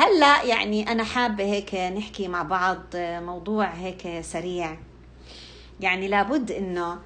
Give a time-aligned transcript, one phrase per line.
[0.00, 4.78] هلا يعني أنا حابة هيك نحكي مع بعض موضوع هيك سريع.
[5.80, 6.98] يعني لابد إنه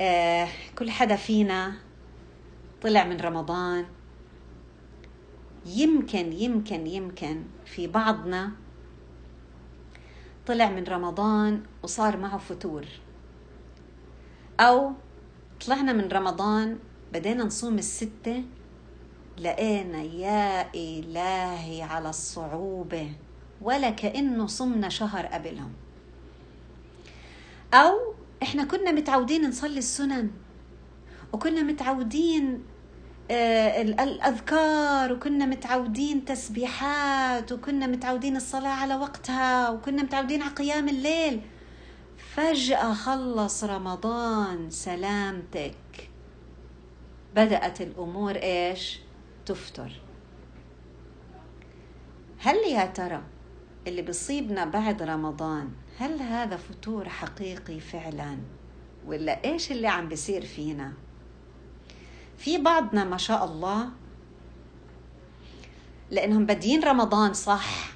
[0.00, 1.74] آه، كل حدا فينا
[2.82, 3.86] طلع من رمضان.
[5.66, 8.50] يمكن يمكن يمكن في بعضنا
[10.46, 12.86] طلع من رمضان وصار معه فتور.
[14.60, 14.92] أو
[15.66, 16.78] طلعنا من رمضان
[17.12, 18.44] بدينا نصوم الستة
[19.38, 23.12] لقينا يا إلهي على الصعوبة
[23.60, 25.72] ولا كأنه صمنا شهر قبلهم.
[27.74, 27.98] أو
[28.42, 30.30] إحنا كنا متعودين نصلي السنن
[31.32, 32.62] وكنا متعودين
[33.30, 41.40] آه، الأذكار وكنا متعودين تسبيحات وكنا متعودين الصلاة على وقتها وكنا متعودين على قيام الليل.
[42.34, 46.10] فجأة خلص رمضان سلامتك.
[47.34, 49.00] بدأت الأمور إيش؟
[49.46, 49.92] تفتر
[52.38, 53.22] هل يا ترى
[53.86, 58.38] اللي بيصيبنا بعد رمضان هل هذا فتور حقيقي فعلا؟
[59.06, 60.92] ولا إيش اللي عم بيصير فينا؟
[62.38, 63.90] في بعضنا ما شاء الله
[66.10, 67.92] لأنهم بادين رمضان صح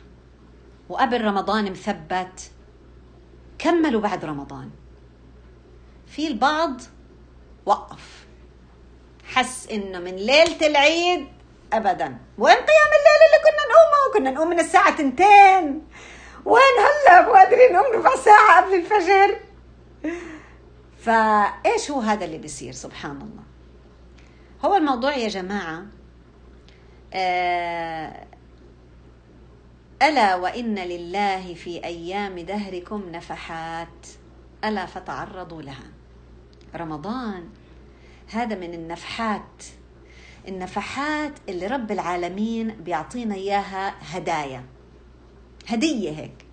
[0.88, 2.50] وقبل رمضان مثبت
[3.58, 4.70] كملوا بعد رمضان.
[6.06, 6.80] في البعض
[7.66, 8.26] وقف
[9.24, 11.35] حس إنه من ليلة العيد
[11.72, 12.18] ابدا.
[12.38, 15.82] وين قيام الليل اللي كنا نقومه؟ كنا نقوم من الساعة 2
[16.44, 19.38] وين هلا؟ قادرين نقوم ربع ساعة قبل الفجر.
[20.98, 23.42] فإيش هو هذا اللي بيصير؟ سبحان الله.
[24.64, 25.82] هو الموضوع يا جماعة
[27.14, 28.26] آه
[30.02, 34.06] ألا وإن لله في أيام دهركم نفحات؟
[34.64, 35.90] ألا فتعرضوا لها.
[36.74, 37.48] رمضان
[38.30, 39.64] هذا من النفحات.
[40.48, 44.64] النفحات اللي رب العالمين بيعطينا إياها هدايا.
[45.66, 46.46] هدية هيك.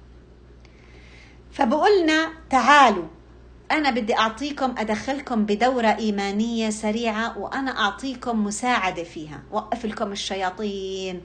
[1.52, 3.06] فبقولنا تعالوا
[3.72, 9.44] أنا بدي أعطيكم أدخلكم بدورة إيمانية سريعة وأنا أعطيكم مساعدة فيها.
[9.52, 11.22] وقف لكم الشياطين.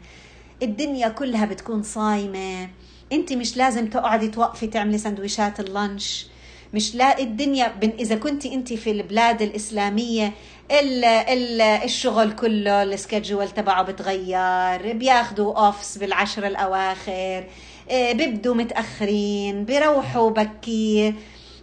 [0.62, 2.68] الدنيا كلها بتكون صايمة.
[3.12, 6.26] أنت مش لازم تقعدي توقفي تعملي سندويشات ال lunch.
[6.74, 10.32] مش لا الدنيا إذا كنت أنت في البلاد الإسلامية
[10.70, 17.44] ال ال الشغل كله ال schedule تبعه بتغير بياخذوا off بالعشر الأواخر
[17.90, 21.14] آه، بيبدوا متأخرين بيروحوا بكير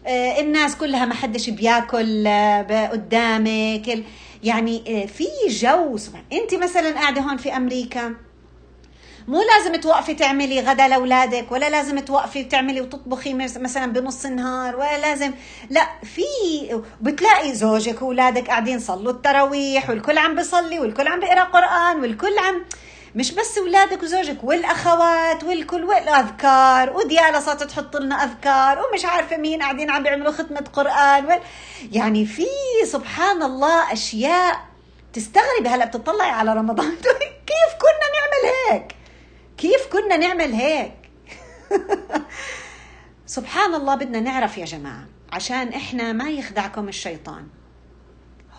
[0.07, 4.03] آه، الناس كلها ما حدش بياكل آه، قدامك
[4.43, 5.97] يعني في جو
[6.33, 8.15] انت مثلا قاعدة هون في أمريكا؟
[9.27, 14.97] مو لازم توقفي تعملي غدا لأولادك ولا لازم توقفي تعملي وتطبخي مثلا بنص النهار ولا
[14.97, 15.31] لازم.
[15.69, 16.23] لا في
[17.01, 22.65] بتلاقي زوجك وأولادك قاعدين صلوا التراويح والكل عم بيصلي والكل عم بيقرأ قرآن والكل عم
[23.15, 29.61] مش بس أولادك وزوجك والأخوات والكل والأذكار وديالا صارت تحط لنا أذكار ومش عارفة مين
[29.61, 31.39] قاعدين عم بيعملوا ختمة قرآن
[31.91, 32.47] يعني في
[32.85, 34.59] سبحان الله أشياء
[35.13, 36.95] تستغربي هلأ بتطلعي على رمضان
[37.47, 38.94] كيف كنا نعمل هيك؟
[39.57, 40.93] كيف كنا نعمل هيك؟
[43.25, 47.47] سبحان الله بدنا نعرف يا جماعة عشان إحنا ما يخدعكم الشيطان.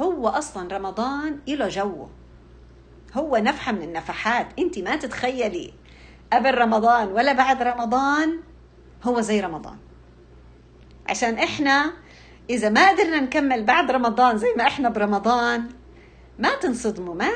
[0.00, 2.10] هو أصلا رمضان إله جوه.
[3.14, 5.74] هو نفحة من النفحات أنت ما تتخيلي.
[6.32, 8.40] قبل رمضان ولا بعد رمضان
[9.04, 9.76] هو زي رمضان.
[11.08, 11.92] عشان إحنا
[12.50, 15.68] إذا ما قدرنا نكمل بعد رمضان زي ما إحنا برمضان
[16.38, 17.30] ما تنصدموا ما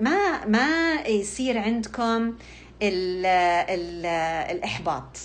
[0.00, 2.34] ما ما يصير عندكم
[2.82, 3.26] ال
[3.70, 4.06] ال
[4.56, 5.18] الإحباط.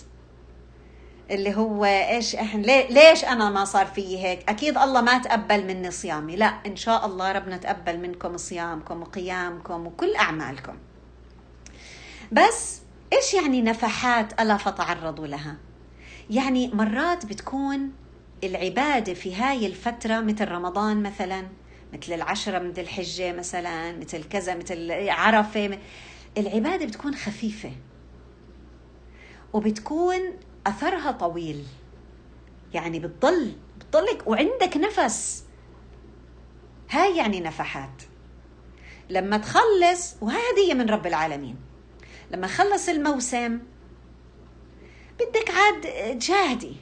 [1.31, 5.91] اللي هو إيش إحنا ليش أنا ما صار في هيك؟ أكيد الله ما تقبل مني
[5.91, 6.35] صيامي.
[6.35, 10.73] لا إن شاء الله ربنا تقبل منكم صيامكم وقيامكم وكل أعمالكم.
[12.31, 12.81] بس
[13.13, 15.55] إيش يعني نفحات ألا فتعرضوا لها؟
[16.29, 17.91] يعني مرات بتكون
[18.43, 21.47] العبادة في هاي الفترة مثل رمضان مثلا
[21.93, 25.77] مثل العشرة من الحجة مثلا مثل كذا مثل عرفة
[26.37, 27.71] العبادة بتكون خفيفة
[29.53, 30.19] وبتكون
[30.67, 31.63] أثرها طويل.
[32.73, 35.43] يعني بتضل بتضلك وعندك نفس.
[36.89, 38.03] هاي يعني نفحات.
[39.09, 41.55] لما تخلص وهذه من رب العالمين
[42.31, 43.59] لما خلص الموسم
[45.19, 45.81] بدك عاد
[46.19, 46.75] تجاهدي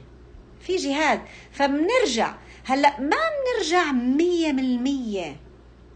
[0.60, 1.20] في جهاد.
[1.52, 2.34] فبنرجع
[2.64, 5.36] هلأ ما بنرجع مية من المية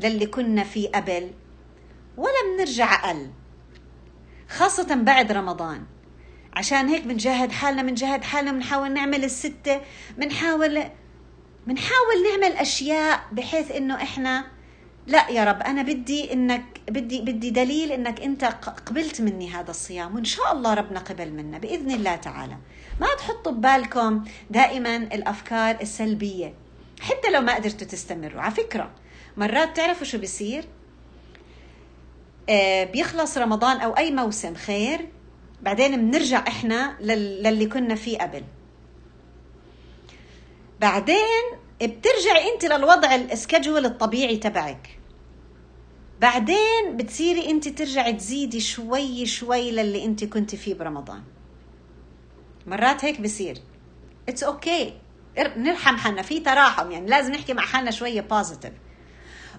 [0.00, 1.31] للي كنا فيه قبل
[2.17, 3.31] ولا بنرجع أقل.
[4.49, 5.87] خاصة بعد رمضان.
[6.53, 9.81] عشان هيك بنجاهد حالنا بنجاهد حالنا بنحاول نعمل الستة
[10.19, 10.85] بنحاول
[11.67, 14.45] بنحاول نعمل أشياء بحيث إنه إحنا
[15.06, 18.45] لا يا رب أنا بدي إنك بدي بدي دليل إنك أنت
[18.87, 22.56] قبلت مني هذا الصيام وإن شاء الله ربنا قبل منا بإذن الله تعالى.
[23.01, 26.55] ما تحطوا ببالكم دائما الأفكار السلبية
[27.01, 28.41] حتى لو ما قدرتوا تستمروا.
[28.41, 28.91] على فكرة
[29.37, 30.65] مرات تعرفوا شو بيصير؟
[32.93, 35.09] بيخلص رمضان أو أي موسم خير
[35.62, 38.45] بعدين بنرجع إحنا للي كنا فيه قبل.
[40.81, 41.45] بعدين
[41.83, 44.99] بترجعي أنت للوضع ال schedule الطبيعي تبعك.
[46.21, 51.23] بعدين بتصيري أنت ترجعي تزيدي شوي شوي للي أنت كنت فيه برمضان.
[52.67, 53.59] مرات هيك بصير.
[54.29, 54.94] it's okay
[55.39, 55.49] okay.
[55.56, 56.23] نرحم حالنا.
[56.23, 58.73] في تراحم يعني لازم نحكي مع حالنا شوية positive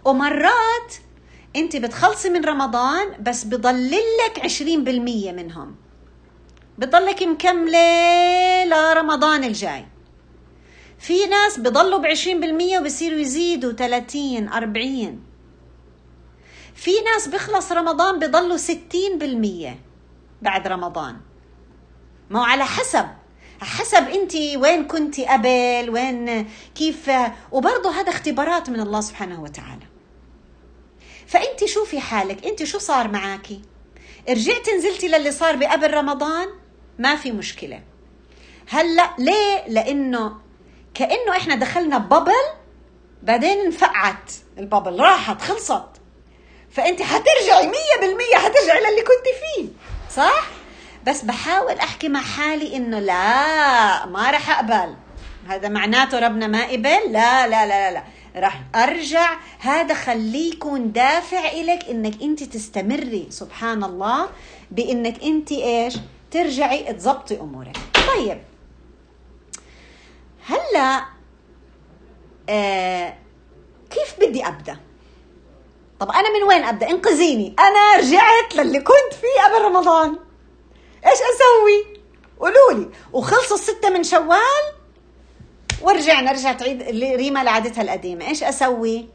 [0.05, 0.95] ومرات
[1.55, 5.75] انت بتخلصي من رمضان بس بضل لك 20% منهم.
[6.77, 9.85] بضلك مكمله لرمضان الجاي.
[10.99, 15.23] في ناس بضلوا ب 20% وبصيروا يزيدوا 30 40
[16.75, 19.77] في ناس بيخلص رمضان بضلوا 60%
[20.41, 21.17] بعد رمضان.
[22.29, 23.05] ما على حسب.
[23.61, 27.11] حسب انت وين كنت قبل وين كيف.
[27.51, 29.88] وبرضه هذا اختبارات من الله سبحانه وتعالى.
[31.29, 33.61] فانت شوفي حالك انت شو صار معاكي
[34.29, 36.47] رجعتي نزلتي للي صار بقبل رمضان؟
[36.99, 37.81] ما في مشكلة.
[38.69, 40.37] هلأ ليه؟ لأنه
[40.93, 42.31] كأنه إحنا دخلنا ببل
[43.23, 44.31] بعدين انفقعت.
[44.57, 45.89] الببل راحت خلصت.
[46.71, 49.67] فانت حترجعي مية بالمية حترجعي للي كنت فيه
[50.15, 50.47] صح؟
[51.07, 54.95] بس بحاول أحكي مع حالي إنه لا ما رح أقبل.
[55.47, 58.03] هذا معناته ربنا ما قبل؟ لا لا لا لا.
[58.35, 59.39] رح أرجع.
[59.59, 64.29] هذا خليه يكون دافع إلك إنك أنت تستمري سبحان الله
[64.71, 65.93] بإنك أنت إيش؟
[66.31, 67.77] ترجعي تظبطي أمورك.
[68.07, 68.41] طيب.
[70.45, 71.05] هلأ
[72.49, 73.17] آه
[73.89, 74.77] كيف بدي أبدأ؟
[75.99, 77.55] طب أنا من وين أبدأ؟ انقذيني.
[77.59, 80.09] أنا رجعت للي كنت فيه قبل رمضان.
[81.05, 81.99] إيش أسوي؟
[82.39, 84.78] قولوا لي وخلصوا الستة من شوال
[85.81, 86.81] ورجعنا رجعت عيد
[87.15, 88.27] ريما لعادتها القديمة.
[88.27, 89.07] إيش أسوي؟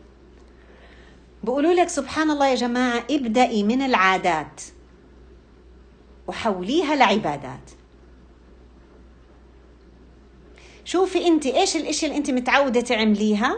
[1.42, 4.60] بقولوا لك سبحان الله يا جماعة ابدأي من العادات
[6.26, 7.70] وحوليها لعبادات.
[10.84, 13.56] شوفي أنت إيش الإشي اللي أنت متعودة تعمليها؟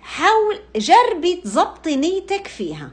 [0.00, 2.92] حاول جربي تظبطي نيتك فيها.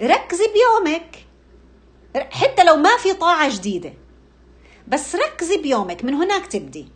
[0.00, 1.26] ركزي بيومك.
[2.30, 3.92] حتى لو ما في طاعة جديدة
[4.88, 6.88] بس ركزي بيومك من هناك تبدي.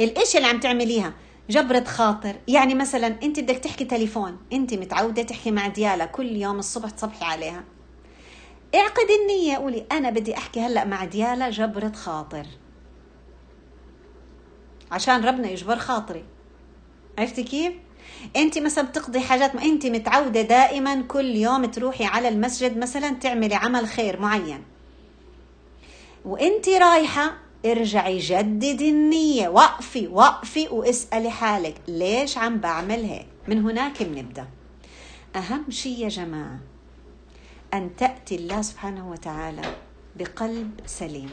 [0.00, 1.12] الاشي اللي عم تعمليها؟
[1.50, 2.36] جبرة خاطر.
[2.48, 7.24] يعني مثلا أنت بدك تحكي تليفون أنت متعودة تحكي مع ديالا كل يوم الصبح تصبحي
[7.24, 7.64] عليها.
[8.74, 12.46] اعقد النية قولي أنا بدي أحكي هلأ مع ديالا جبرة خاطر.
[14.90, 16.24] عشان ربنا يجبر خاطري.
[17.18, 17.72] عرفتي كيف؟
[18.36, 23.54] أنت مثلا بتقضي حاجات ما أنت متعودة دائما كل يوم تروحي على المسجد مثلا تعملي
[23.54, 24.62] عمل خير معين.
[26.24, 29.48] وأنت رايحة ارجعي جددي النية.
[29.48, 34.46] وقفي وقفي واسألي حالك ليش عم بعمل هيك؟ من هناك بنبدأ.
[35.36, 36.60] أهم شيء يا جماعة
[37.74, 39.62] أن تأتي الله سبحانه وتعالى
[40.16, 41.30] بقلب سليم.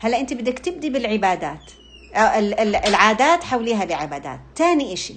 [0.00, 1.72] هلا أنت بدك تبدي بالعبادات.
[2.86, 4.40] العادات حوليها لعبادات.
[4.56, 5.16] تاني إشي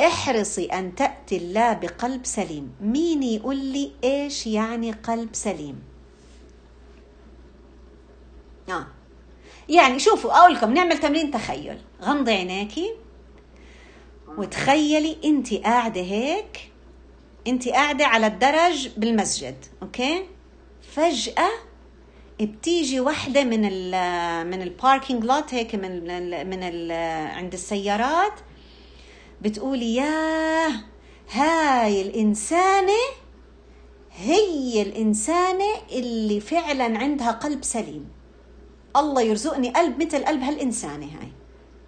[0.00, 2.72] احرصي أن تأتي الله بقلب سليم.
[2.80, 5.82] مين يقول لي إيش يعني قلب سليم؟
[8.70, 8.86] آه.
[9.68, 11.78] يعني شوفوا أقول لكم نعمل تمرين تخيل.
[12.02, 12.94] غمضي عينيكي
[14.38, 16.72] وتخيلي انت قاعدة هيك
[17.46, 20.24] انت قاعدة على الدرج بالمسجد okay؟
[20.92, 21.48] فجأة
[22.40, 26.92] بتيجي وحدة من ال من ال parking lot هيك من ال من ال
[27.36, 28.32] عند السيارات
[29.42, 30.72] بتقولي ياه
[31.32, 32.92] هاي الإنسانة
[34.16, 38.08] هي الإنسانة اللي فعلا عندها قلب سليم.
[39.00, 41.32] الله يرزقني قلب مثل قلب هالإنسانة هاي.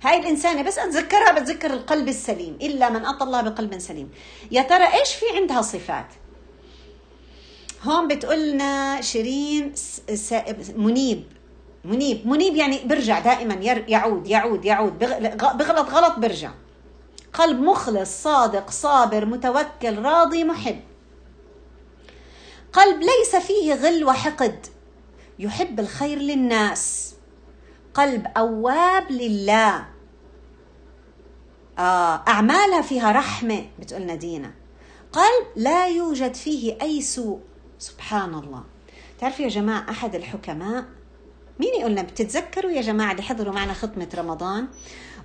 [0.02, 4.10] هاي الإنسانة بس أتذكرها بتذكر القلب السليم إلا من أتى الله بقلب سليم.
[4.50, 6.06] يا ترى إيش في عندها صفات؟
[7.82, 9.72] هون بتقولنا شيرين
[10.76, 11.24] منيب.
[11.84, 12.26] منيب.
[12.26, 14.98] منيب يعني برجع دائما يعود يعود يعود.
[14.98, 16.50] بغلط غلط برجع.
[17.32, 20.80] قلب مخلص صادق صابر متوكل راضي محب.
[22.72, 24.66] قلب ليس فيه غل وحقد.
[25.40, 27.14] يحب الخير للناس.
[27.94, 29.86] قلب أواب لله.
[31.78, 34.52] آه أعمالها فيها رحمة بتقولنا دينا
[35.12, 37.40] قلب لا يوجد فيه أي سوء.
[37.78, 38.64] سبحان الله.
[39.20, 40.84] تعرفوا يا جماعة أحد الحكماء
[41.60, 44.68] مين يقول لنا؟ بتتذكروا يا جماعة اللي حضروا معنا خطمة رمضان؟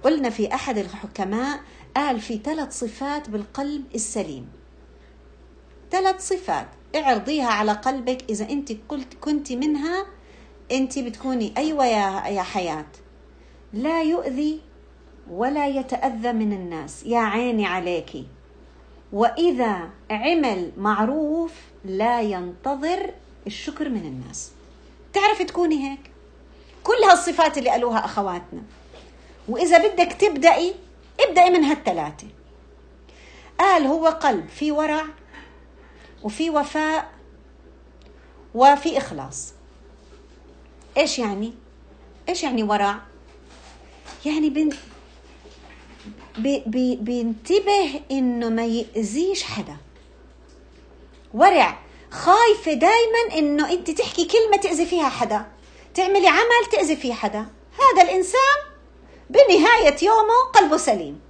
[0.03, 1.59] قلنا في أحد الحكماء
[1.95, 4.49] قال في ثلاث صفات بالقلب السليم.
[5.91, 6.67] ثلاث صفات.
[6.95, 10.05] اعرضيها على قلبك إذا أنت قلت كنت منها
[10.71, 12.85] أنت بتكوني أيوة يا يا حياة.
[13.73, 14.61] لا يؤذي
[15.31, 17.03] ولا يتأذى من الناس.
[17.05, 18.27] يا عيني عليكي.
[19.13, 21.51] وإذا عمل معروف
[21.85, 23.11] لا ينتظر
[23.47, 24.51] الشكر من الناس.
[25.13, 26.11] تعرفي تكوني هيك؟
[26.83, 28.63] كل هالصفات اللي قالوها أخواتنا.
[29.47, 30.73] وإذا بدك تبدأي
[31.19, 32.27] ابدأي من هالثلاثة.
[33.59, 35.05] قال هو قلب في ورع
[36.25, 37.11] وفي وفاء
[38.55, 39.53] وفي إخلاص.
[40.97, 41.53] إيش يعني؟
[42.29, 42.99] إيش يعني ورع؟
[44.25, 44.69] يعني بن...
[46.37, 46.63] بي...
[46.65, 46.95] بي...
[46.95, 49.77] بينتبه إنه ما يأذيش حدا.
[51.33, 51.79] ورع
[52.11, 55.45] خايفة دايما إنه أنت تحكي كلمة تأذي فيها حدا.
[55.93, 57.45] تعملي عمل تأذي فيه حدا.
[57.79, 58.57] هذا الإنسان
[59.29, 61.21] بنهاية يومه قلبه سليم.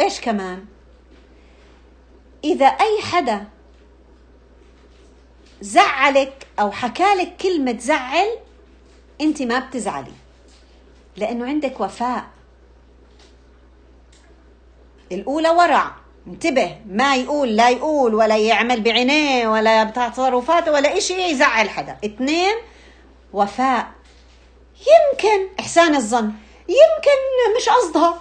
[0.00, 0.73] إيش كمان؟
[2.44, 3.44] إذا أي حدا
[5.60, 8.28] زعلك أو حكالك كلمة زعل
[9.20, 10.12] أنت ما بتزعلي
[11.16, 12.24] لأنه عندك وفاء.
[15.12, 15.92] الأولى ورع.
[16.26, 21.96] انتبه ما يقول لا يقول ولا يعمل بعينيه ولا بتاع تصرفاته ولا إشي يزعل حدا.
[22.04, 22.54] اثنين
[23.32, 23.88] وفاء.
[24.80, 26.32] يمكن إحسان الظن.
[26.68, 27.18] يمكن
[27.56, 28.20] مش قصدها.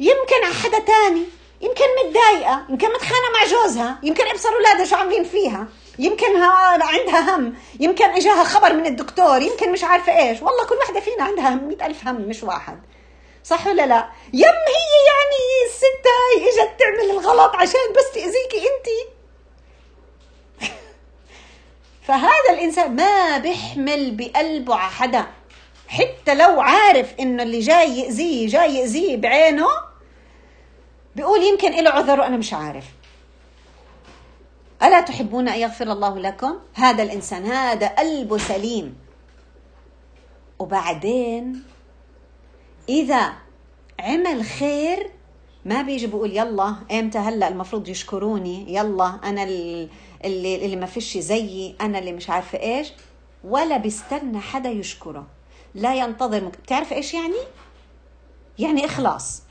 [0.00, 1.24] يمكن حدا تاني.
[1.60, 5.66] يمكن متضايقة يمكن متخانقة مع جوزها يمكن إبصر اولادها شو عاملين فيها
[5.98, 6.36] يمكن
[6.82, 10.42] عندها هم يمكن إجاها خبر من الدكتور يمكن مش عارفة إيش.
[10.42, 12.78] والله كل وحدة فينا عندها مئة ألف هم مش واحد.
[13.44, 19.10] صح ولا لا؟ يم هي يعني الست هاي إجت تعمل الغلط عشان بس تأذيكي أنت.
[22.06, 25.26] فهذا الإنسان ما بيحمل بقلبه على حدا.
[25.88, 29.68] حتى لو عارف إنه اللي جاي يأذيه جاي يأذيه بعينه
[31.18, 32.84] بيقول يمكن له عذر وأنا مش عارف.
[34.82, 38.96] ألا تحبون أن يغفر الله لكم؟ هذا الإنسان هذا قلبه سليم.
[40.58, 41.62] وبعدين
[42.88, 43.32] إذا
[44.00, 45.10] عمل خير
[45.64, 49.88] ما بيجي بقول يلا إمتى هلأ المفروض يشكروني؟ يلا أنا اللي
[50.64, 52.92] اللي ما فيش زيي أنا اللي مش عارفة إيش.
[53.44, 55.26] ولا بيستنى حدا يشكره.
[55.74, 57.38] لا ينتظر بتعرف إيش يعني؟
[58.58, 59.47] يعني إخلاص.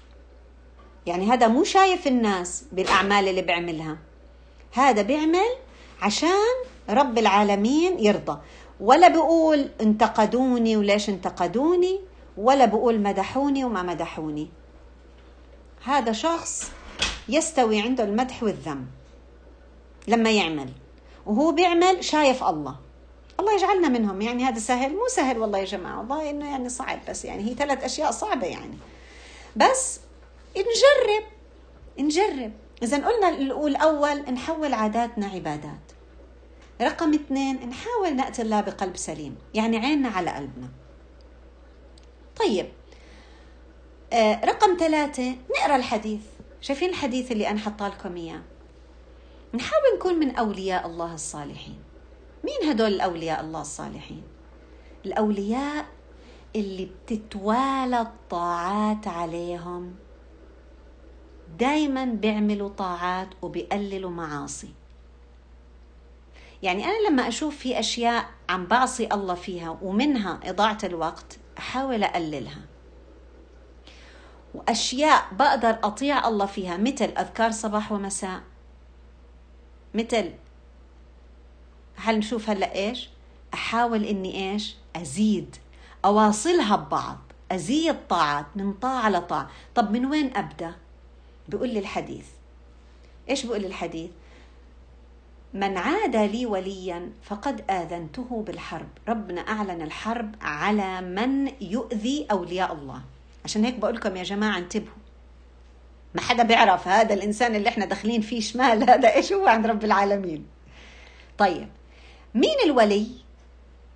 [1.08, 3.98] يعني هذا مو شايف الناس بالأعمال اللي بيعملها.
[4.72, 5.56] هذا بيعمل
[6.02, 6.56] عشان
[6.90, 8.40] رب العالمين يرضى.
[8.80, 12.00] ولا بقول انتقدوني وليش انتقدوني
[12.38, 14.50] ولا بقول مدحوني وما مدحوني.
[15.84, 16.72] هذا شخص
[17.30, 18.86] يستوي عنده المدح والذم
[20.08, 20.70] لما يعمل.
[21.26, 22.76] وهو بيعمل شايف الله.
[23.40, 24.22] الله يجعلنا منهم.
[24.22, 26.00] يعني هذا سهل؟ مو سهل والله يا جماعة.
[26.00, 28.78] والله إنه يعني صعب بس يعني هي ثلاث أشياء صعبة يعني.
[29.56, 30.00] بس
[30.60, 31.24] نجرب.
[32.00, 32.52] نجرب.
[32.84, 33.30] إذا قلنا
[33.68, 35.92] الأول نحول عاداتنا عبادات.
[36.82, 40.70] رقم اثنين نحاول نأتي الله بقلب سليم يعني عيننا على قلبنا.
[42.40, 42.70] طيب.
[44.14, 46.22] آه رقم ثلاثة نقرأ الحديث.
[46.62, 48.42] شايفين الحديث اللي أنا حطاه لكم إياه؟
[49.54, 51.80] نحاول نكون من أولياء الله الصالحين.
[52.44, 54.24] مين هدول الأولياء الله الصالحين؟
[55.06, 55.86] الأولياء
[56.56, 59.96] اللي بتتوالى الطاعات عليهم.
[61.60, 64.70] دايما بيعملوا طاعات وبيقللوا معاصي.
[66.64, 72.62] يعني أنا لما أشوف في أشياء عم بعصي الله فيها ومنها إضاعة الوقت أحاول أقللها.
[74.54, 78.42] وأشياء بقدر أطيع الله فيها مثل أذكار صباح ومساء.
[79.94, 80.32] مثل
[81.96, 83.10] هل نشوف هلأ إيش؟
[83.54, 85.56] أحاول إني إيش؟ أزيد.
[86.06, 87.18] أواصلها ببعض.
[87.52, 89.50] أزيد طاعات من طاعة لطاعة.
[89.76, 90.76] طب من وين أبدأ؟
[91.48, 92.26] بيقول لي الحديث.
[93.30, 94.10] إيش بيقول الحديث؟
[95.54, 98.90] من عاد لي وليا فقد آذنته بالحرب.
[99.08, 103.02] ربنا أعلن الحرب على من يؤذي أولياء الله.
[103.46, 104.98] عشان هيك بقول لكم يا جماعة انتبهوا.
[106.16, 109.84] ما حدا بيعرف هذا الإنسان اللي إحنا داخلين فيه شمال هذا إيش هو عند رب
[109.84, 110.46] العالمين؟
[111.38, 111.68] طيب
[112.36, 113.08] مين الولي؟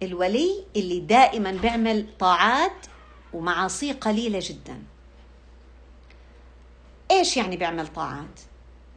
[0.04, 2.86] الولي اللي دائما بيعمل طاعات
[3.34, 4.84] ومعاصي قليلة جدا.
[7.12, 8.40] إيش يعني بيعمل طاعات؟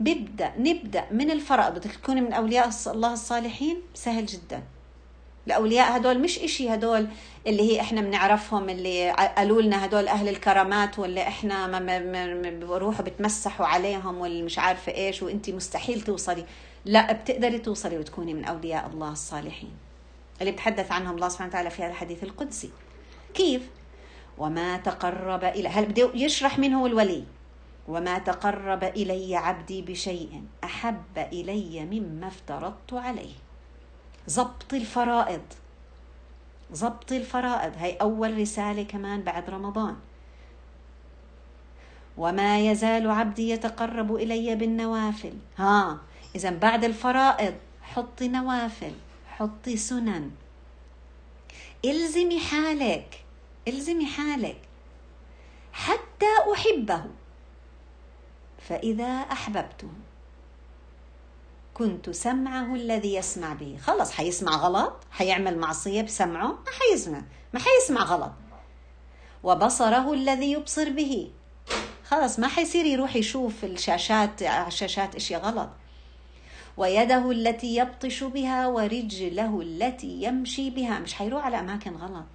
[0.00, 1.74] بيبدأ نبدأ من الفرائض.
[1.74, 4.62] بدك تكوني من أولياء الله الصالحين؟ سهل جدا.
[5.46, 7.08] الأولياء هدول مش إشي هدول
[7.46, 11.78] اللي هي إحنا بنعرفهم اللي قالوا لنا هدول أهل الكرامات واللي إحنا
[12.60, 16.44] بروحوا بتمسحوا عليهم واللي مش عارفة إيش وانت مستحيل توصلي.
[16.84, 19.72] لا بتقدري توصلي وتكوني من أولياء الله الصالحين.
[20.40, 22.70] اللي بتحدث عنهم الله سبحانه وتعالى في هذا الحديث القدسي.
[23.34, 23.62] كيف؟
[24.38, 27.24] وما تقرب إلى هل بده يشرح مين هو الولي؟
[27.88, 33.34] وما تقرب إلي عبدي بشيء أحب إلي مما افترضت عليه.
[34.30, 35.42] ضبط الفرائض.
[36.72, 37.72] ضبط الفرائض.
[37.76, 39.96] هي أول رسالة كمان بعد رمضان.
[42.16, 45.34] وما يزال عبدي يتقرب إلي بالنوافل.
[45.56, 45.98] ها
[46.36, 48.92] إذا بعد الفرائض حطي نوافل
[49.28, 50.30] حطي سنن.
[51.84, 53.24] إلزمي حالك
[53.68, 54.60] إلزمي حالك.
[55.72, 57.04] حتى أحبه.
[58.68, 59.88] فإذا أحببته.
[61.74, 67.22] كنت سمعه الذي يسمع به خلص حيسمع غلط حيعمل معصية بسمعه ما حيسمع
[67.54, 68.32] ما حيسمع غلط.
[69.42, 71.30] وبصره الذي يبصر به.
[72.04, 75.70] خلص ما حيصير يروح يشوف الشاشات الشاشات إشياء غلط.
[76.76, 80.98] ويده التي يبطش بها ورجله التي يمشي بها.
[80.98, 82.26] مش حيروح على أماكن غلط.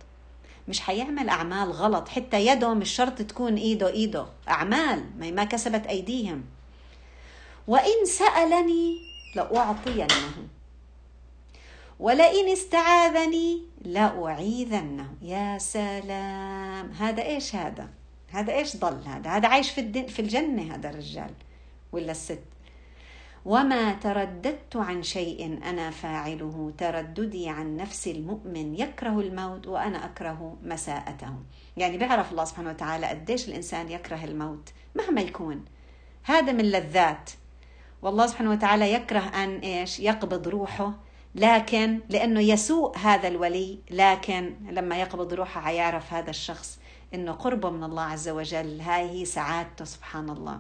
[0.69, 4.25] مش حيعمل أعمال غلط حتى يده مش شرط تكون إيده إيده.
[4.49, 6.43] أعمال ما كسبت أيديهم.
[7.67, 8.97] وإن سألني
[9.35, 10.47] لاعطينه
[11.99, 16.91] ولئن استعاذني لاعيذنه يا سلام.
[16.91, 17.89] هذا إيش هذا؟
[18.31, 21.31] هذا إيش ضل هذا؟ هذا عايش في في الجنة هذا الرجال
[21.91, 22.39] ولا الست؟
[23.45, 26.73] وما ترددت عن شيء أنا فاعله.
[26.77, 31.33] ترددي عن نفس المؤمن يكره الموت وأنا أكره مساءته.
[31.77, 35.65] يعني بيعرف الله سبحانه وتعالى قديش الإنسان يكره الموت مهما يكون.
[36.23, 37.29] هذا من لذات.
[38.01, 40.93] والله سبحانه وتعالى يكره أن إيش؟ يقبض روحه.
[41.35, 46.79] لكن لأنه يسوء هذا الولي لكن لما يقبض روحه حيعرف هذا الشخص
[47.13, 48.81] إنه قربه من الله عز وجل.
[48.81, 50.59] هاي هي سعادته سبحان الله.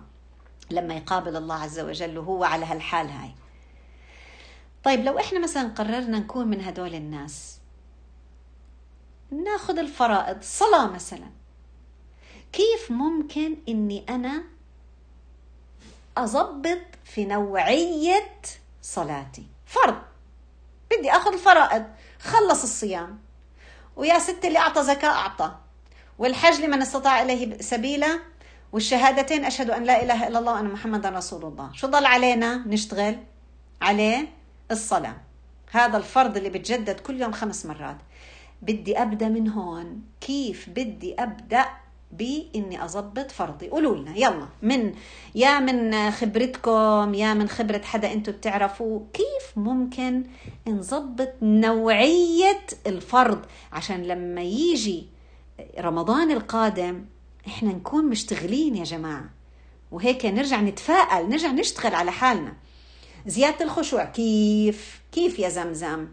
[0.71, 3.31] لما يقابل الله عز وجل وهو على هالحال هاي.
[4.83, 7.59] طيب لو إحنا مثلا قررنا نكون من هدول الناس
[9.31, 11.29] ناخذ الفرائض صلاة مثلا
[12.51, 14.43] كيف ممكن إني أنا
[16.17, 18.31] أضبط في نوعية
[18.81, 20.01] صلاتي؟ فرض
[20.91, 21.85] بدي آخذ الفرائض
[22.19, 23.19] خلص الصيام
[23.95, 25.55] ويا ست اللي أعطى زكاة أعطى
[26.19, 28.19] والحج لمن استطاع إليه سبيلا
[28.71, 31.69] والشهادتين أشهد أن لا إله إلا الله وأن محمدا رسول الله.
[31.73, 33.17] شو ضل علينا نشتغل؟
[33.81, 34.27] عليه
[34.71, 35.15] الصلاة.
[35.71, 37.97] هذا الفرض اللي بتجدد كل يوم خمس مرات.
[38.61, 40.01] بدي أبدأ من هون.
[40.21, 41.65] كيف بدي أبدأ
[42.11, 44.17] بإني أضبط فرضي؟ قولوا لنا.
[44.17, 44.47] يلا.
[44.61, 44.93] من
[45.35, 50.23] يا من خبرتكم يا من خبرة حدا أنتم بتعرفوا كيف ممكن
[50.67, 55.07] نظبط نوعية الفرض؟ عشان لما يجي
[55.79, 57.05] رمضان القادم
[57.49, 59.29] إحنا نكون مشتغلين يا جماعة.
[59.91, 62.53] وهيك نرجع نتفائل نرجع نشتغل على حالنا.
[63.27, 66.07] زيادة الخشوع كيف؟ كيف يا زمزم؟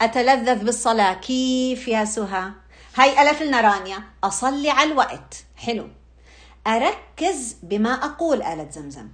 [0.00, 2.50] أتلذذ بالصلاة كيف يا سهى؟
[2.94, 5.44] هاي ألف لنا رانيا أصلي على الوقت.
[5.56, 5.88] حلو.
[6.66, 9.08] أركز بما أقول آلة زمزم.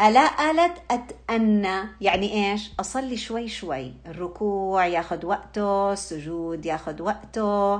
[0.00, 3.94] ألا آلة أتأنى يعني إيش؟ أصلي شوي شوي.
[4.06, 7.74] الركوع ياخذ وقته السجود ياخذ وقته.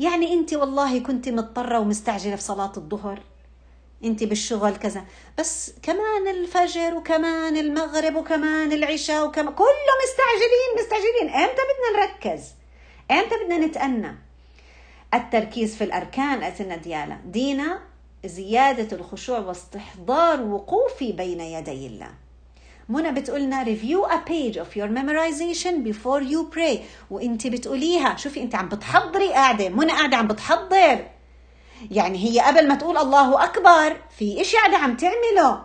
[0.00, 3.22] يعني انت والله كنت مضطرة ومستعجلة في صلاة الظهر.
[4.04, 5.04] انت بالشغل كذا.
[5.38, 11.28] بس كمان الفجر وكمان المغرب وكمان العشاء وكمان كله مستعجلين مستعجلين.
[11.42, 12.42] إمتى بدنا نركز؟
[13.10, 14.18] إمتى بدنا نتأنى؟
[15.14, 17.16] التركيز في الأركان اسنا ديالا.
[17.24, 17.89] دينا
[18.26, 22.10] زيادة الخشوع واستحضار وقوفي بين يدي الله.
[22.88, 26.78] منى بتقولنا review a page of your memorization before you pray.
[27.10, 29.68] وانت بتقوليها شوفي انت عم بتحضري قاعدة.
[29.68, 31.06] منى قاعدة عم بتحضر.
[31.90, 35.64] يعني هي قبل ما تقول الله أكبر في إشي قاعدة عم تعمله.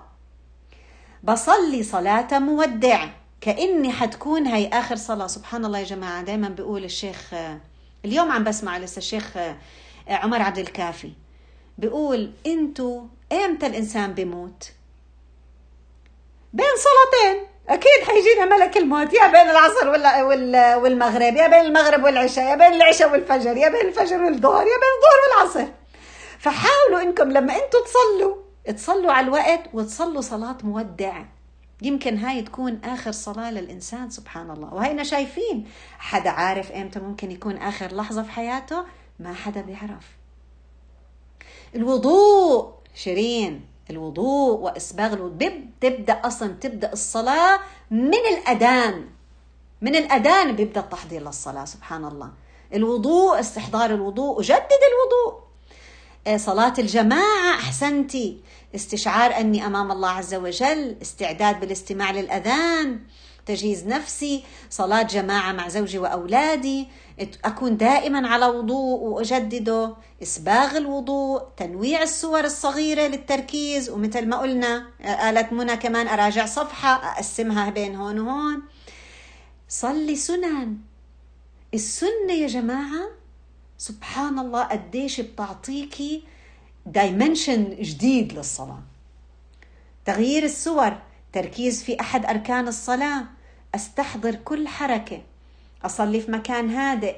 [1.24, 3.08] بصلي صلاة مودع.
[3.42, 5.28] كأني حتكون هي آخر صلاة.
[5.28, 7.34] سبحان الله يا جماعة دائما بيقول الشيخ
[8.06, 9.38] اليوم عم بسمع لسه الشيخ
[10.08, 11.12] عمر عبد الكافي.
[11.78, 14.72] بيقول انتو إمتى الإنسان بيموت؟
[16.54, 17.48] بين صلاتين.
[17.70, 19.14] أكيد حيجينا ملك الموت.
[19.14, 19.90] يا بين العصر
[20.82, 24.94] والمغرب يا بين المغرب والعشاء يا بين العشاء والفجر يا بين الفجر والظهر يا بين
[24.98, 25.72] الظهر والعصر.
[26.40, 28.36] فحاولوا إنكم لما أنتم تصلوا
[28.76, 31.24] تصلوا على الوقت وتصلوا صلاة مودع
[31.82, 34.74] يمكن هاي تكون آخر صلاة للإنسان سبحان الله.
[34.74, 38.86] وهينا شايفين حدا عارف إمتى ممكن يكون آخر لحظة في حياته؟
[39.20, 40.06] ما حدا بيعرف.
[41.76, 42.74] الوضوء.
[42.96, 45.52] شيرين الوضوء وإسباغ الوضوء.
[45.82, 47.60] تبدأ أصلا تبدأ الصلاة
[47.92, 49.08] من الأذان.
[49.82, 52.32] من الأذان بيبدأ التحضير للصلاة سبحان الله.
[52.74, 54.40] الوضوء استحضار الوضوء.
[54.40, 55.42] وجدد الوضوء.
[56.28, 58.42] آه، صلاة الجماعة أحسنتي.
[58.76, 60.96] استشعار أني أمام الله عز وجل.
[61.02, 63.00] استعداد بالاستماع للأذان.
[63.46, 66.88] تجهيز نفسي صلاة جماعة مع زوجي وأولادي
[67.46, 74.88] أكون دائما على وضوء وأجدده إسباغ الوضوء تنويع الصور الصغيرة للتركيز ومثل ما قلنا
[75.30, 78.62] آلة منى كمان أراجع صفحة أقسمها بين هون وهون.
[79.70, 80.78] صلي سنن.
[81.74, 83.10] السنة يا جماعة
[83.78, 86.24] سبحان الله قديش بتعطيكي
[86.86, 88.84] دايمنشن جديد للصلاة.
[90.06, 90.98] تغيير الصور
[91.34, 93.24] تركيز في أحد أركان الصلاة.
[93.76, 95.22] أستحضر كل حركة.
[95.86, 97.16] أصلي في مكان هادئ.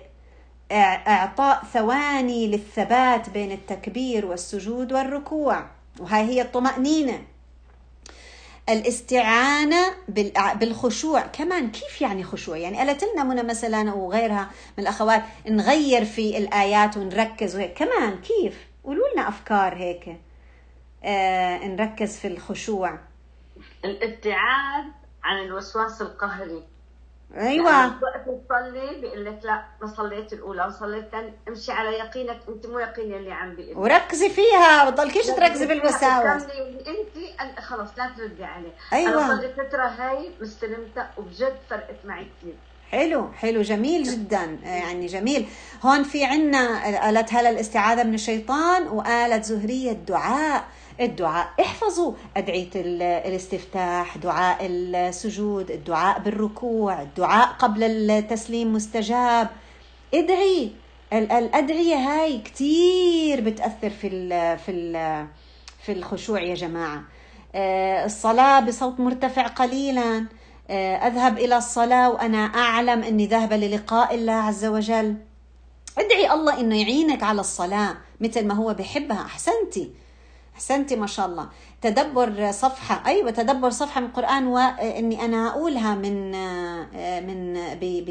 [0.71, 5.65] إعطاء ثواني للثبات بين التكبير والسجود والركوع.
[5.99, 7.21] وهاي هي الطمأنينة.
[8.69, 9.93] الاستعانة
[10.55, 11.21] بالخشوع.
[11.21, 16.97] كمان كيف يعني خشوع؟ يعني قالت لنا منى مثلا وغيرها من الأخوات نغير في الآيات
[16.97, 20.17] ونركز وهيك؟ كمان كيف؟ قولوا لنا أفكار هيك.
[21.03, 22.99] آه نركز في الخشوع.
[23.85, 24.85] الابتعاد
[25.27, 26.63] عن الوسواس القهري.
[27.35, 27.85] أيوه.
[27.87, 31.33] وقت تصلي بيقول لك لا ما صليت الأولى وصليت الثانية.
[31.47, 33.77] امشي على يقينك أنت مو يقين اللي عم بيقول.
[33.77, 36.43] وركزي فيها بتضلكيش تركزي بالوساوس.
[37.41, 38.73] أنت خلص لا تردي عليه.
[38.93, 39.25] أيوه.
[39.25, 42.55] أنا صار فترة هاي مستلمتها وبجد فرقت معي كثير
[42.89, 44.59] حلو حلو جميل جدا.
[44.63, 45.47] يعني جميل.
[45.83, 50.63] هون في عنا آلة هلا الاستعاذة من الشيطان وآلة زهرية الدعاء.
[51.01, 51.49] الدعاء.
[51.59, 59.49] احفظوا أدعية الاستفتاح دعاء السجود الدعاء بالركوع الدعاء قبل التسليم مستجاب.
[60.13, 60.71] ادعي
[61.13, 64.09] الأدعية هاي كتير بتأثر في
[64.65, 64.91] في
[65.85, 67.03] في الخشوع يا جماعة.
[67.55, 70.25] آه، الصلاة بصوت مرتفع قليلا.
[70.69, 75.15] آه، أذهب إلى الصلاة وأنا أعلم أني ذاهبة للقاء الله عز وجل.
[75.97, 79.21] ادعي الله أنه يعينك على الصلاة مثل ما هو بحبها.
[79.21, 79.91] أحسنتي.
[80.57, 81.49] أحسنتي ما شاء الله.
[81.81, 86.31] تدبر صفحة أيوه تدبر صفحة من القرآن وإني أنا أقولها من
[87.27, 87.59] من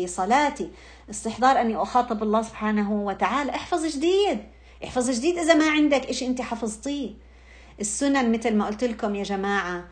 [0.04, 0.70] بصلاتي.
[1.10, 3.50] استحضار أني أخاطب الله سبحانه وتعالى.
[3.50, 4.38] احفظ جديد
[4.84, 7.10] احفظ جديد إذا ما عندك شيء أنت حفظتيه.
[7.80, 9.84] السنن مثل ما قلت لكم يا جماعة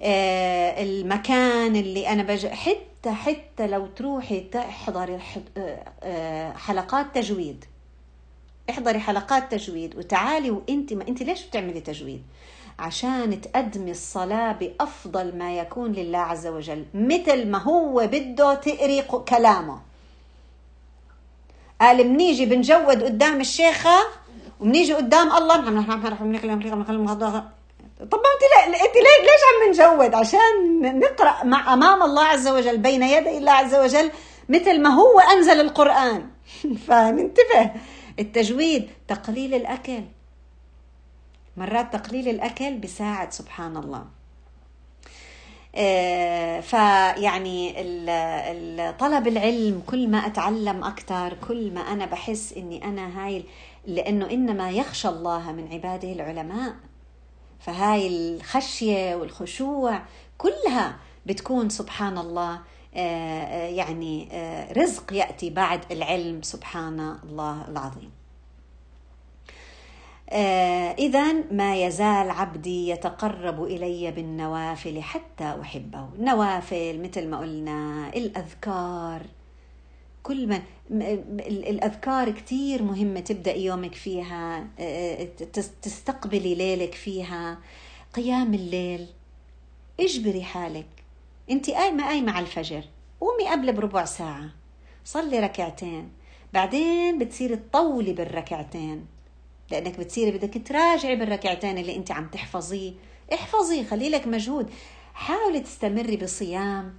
[0.00, 2.46] آه، المكان اللي أنا بج...
[2.46, 5.18] حتى حتى لو تروحي تحضري
[5.56, 7.64] آه، آه، حلقات تجويد.
[8.70, 12.22] احضري حلقات تجويد وتعالي وانت ما انت ليش بتعملي تجويد
[12.78, 19.80] عشان تقدمي الصلاة بأفضل ما يكون لله عز وجل مثل ما هو بده تقري كلامه
[21.80, 23.98] قال منيجي بنجود قدام الشيخة
[24.60, 25.56] وبنيجي قدام الله
[28.00, 33.02] طب انت لا انت ليش عم نجود عشان نقرا مع امام الله عز وجل بين
[33.02, 34.10] يدي الله عز وجل
[34.48, 36.26] مثل ما هو انزل القران
[36.86, 37.70] فننتبه
[38.18, 40.02] التجويد تقليل الأكل.
[41.56, 44.04] مرات تقليل الأكل بيساعد سبحان الله
[45.76, 47.72] آه، فيعني
[48.98, 53.44] طلب العلم كل ما أتعلم أكثر كل ما أنا بحس إني أنا هاي
[53.86, 56.74] لأنه إنما يخشى الله من عباده العلماء.
[57.60, 60.02] فهاي الخشية والخشوع
[60.38, 60.96] كلها
[61.26, 62.60] بتكون سبحان الله
[62.94, 68.10] يعني آه، رزق يأتي بعد العلم سبحان الله العظيم.
[70.98, 76.08] إذا ما يزال عبدي يتقرب إلي بالنوافل حتى أحبه.
[76.18, 79.22] النوافل مثل ما قلنا الأذكار.
[80.22, 80.62] كل ما
[81.48, 84.68] الأذكار كتير مهمة تبدأ يومك فيها
[85.82, 87.58] تستقبلي ليلك فيها.
[88.14, 89.06] قيام الليل
[90.00, 90.86] اجبري حالك
[91.50, 92.84] انت قايمة قايمة على الفجر.
[93.20, 94.50] قومي قبل بربع ساعة.
[95.04, 96.12] صلي ركعتين.
[96.52, 99.06] بعدين بتصيري تطولي بالركعتين.
[99.70, 102.92] لأنك بتصيري بدك تراجعي بالركعتين اللي انت عم تحفظيه
[103.32, 104.70] احفظي خلي لك مجهود.
[105.14, 106.94] حاولي تستمري بصيام.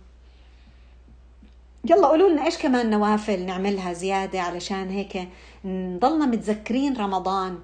[1.90, 5.30] يلا قولوا لنا إيش كمان نوافل نعملها زيادة علشان هيك
[5.66, 7.60] نضلنا متذكرين رمضان.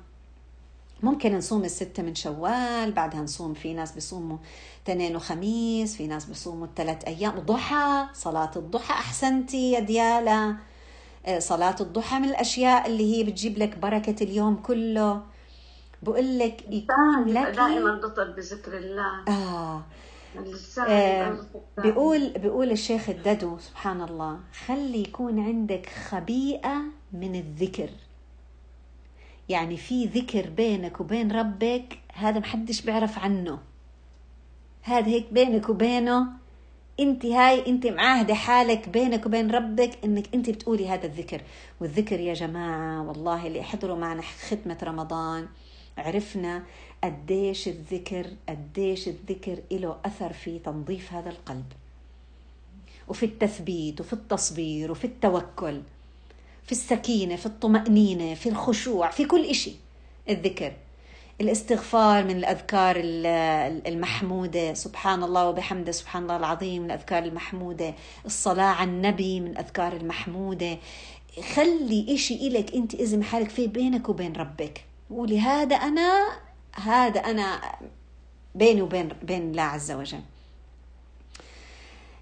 [1.03, 4.37] ممكن نصوم الستة من شوال بعدها نصوم في ناس بيصوموا
[4.85, 7.39] تنين وخميس في ناس بيصوموا الثلاث أيام.
[7.39, 10.55] ضحى صلاة الضحى أحسنتي يا ديالا
[11.25, 15.21] آه، صلاة الضحى من الأشياء اللي هي بتجيب لك بركة اليوم كله.
[16.03, 19.23] بقول لك يكون لك دائما بطل بذكر الله.
[19.27, 19.81] آه.
[20.87, 21.37] آه
[21.77, 26.81] بيقول بيقول الشيخ الددو سبحان الله خلي يكون عندك خبيئة
[27.13, 27.89] من الذكر.
[29.51, 33.59] يعني في ذكر بينك وبين ربك هذا محدش بيعرف عنه.
[34.81, 36.27] هذا هيك بينك وبينه
[36.99, 41.41] انت هاي انت معاهدة حالك بينك وبين ربك انك انت بتقولي هذا الذكر.
[41.81, 45.47] والذكر يا جماعة والله اللي احضروا معنا ختمة رمضان
[45.97, 46.63] عرفنا
[47.03, 51.65] قديش الذكر قديش الذكر له أثر في تنظيف هذا القلب.
[53.07, 55.81] وفي التثبيت وفي التصبير وفي التوكل.
[56.65, 59.71] في السكينة في الطمأنينة في الخشوع في كل إشي.
[60.30, 60.74] الذكر.
[61.41, 62.95] الاستغفار من الأذكار
[63.88, 64.74] المحمودة.
[64.74, 67.93] سبحان الله وبحمده سبحان الله العظيم من الأذكار المحمودة.
[68.26, 70.78] الصلاة على النبي من الأذكار المحمودة.
[71.56, 74.86] خلي إشي إلك أنت إذن حالك فيه بينك وبين ربك.
[75.10, 76.28] قولي هذا أنا
[76.76, 77.62] هذا أنا
[78.56, 80.21] بيني وبين بين الله عز وجل.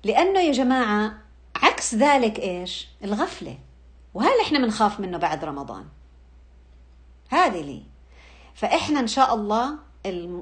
[0.03, 1.13] لأنه يا جماعة
[1.55, 3.57] عكس ذلك إيش؟ الغفلة.
[4.13, 5.85] وهذا إحنا بنخاف منه بعد رمضان؟
[7.29, 7.83] هذه لي.
[8.53, 9.75] فإحنا إن شاء الله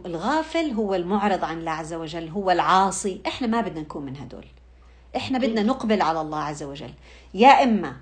[0.06, 3.22] الغافل هو المعرض عن الله عز وجل هو العاصي.
[3.28, 4.46] إحنا ما بدنا نكون من هدول.
[5.16, 6.94] إحنا بدنا نقبل على الله عز وجل.
[7.34, 7.98] يا إما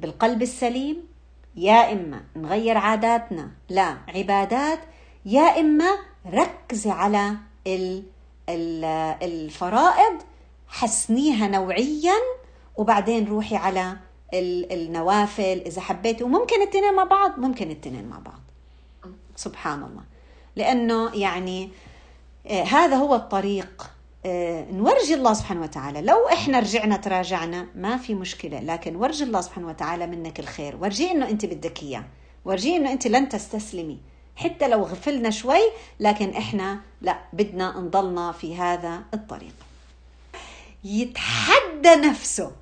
[0.00, 1.08] بالقلب السليم
[1.56, 4.78] يا إما نغير عاداتنا لا عبادات
[5.24, 7.36] يا إما ركزي على
[9.22, 10.22] الفرائض
[10.68, 12.14] حسنيها نوعيا
[12.76, 13.96] وبعدين روحي على
[14.34, 18.40] النوافل إذا حبيتي وممكن التنين مع بعض ممكن التنين مع بعض.
[19.36, 20.02] سبحان الله.
[20.56, 21.70] لأنه يعني
[22.46, 23.90] آه، هذا هو الطريق
[24.26, 26.02] آه، نورجي الله سبحانه وتعالى.
[26.02, 28.60] لو إحنا رجعنا تراجعنا ما في مشكلة.
[28.60, 30.76] لكن ورجي الله سبحانه وتعالى منك الخير.
[30.76, 32.04] ورجيه إنه أنت بدك إياه.
[32.44, 33.98] ورجيه إنه أنت لن تستسلمي.
[34.36, 35.60] حتى لو غفلنا شوي
[36.00, 39.54] لكن إحنا لا بدنا نضلنا في هذا الطريق.
[40.84, 42.52] يتحدى نفسه.